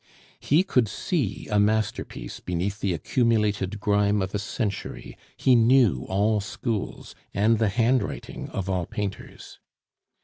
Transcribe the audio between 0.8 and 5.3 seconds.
see a masterpiece beneath the accumulated grime of a century;